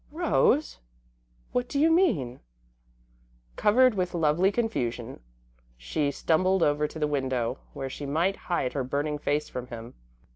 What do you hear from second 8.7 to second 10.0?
her burning face from him.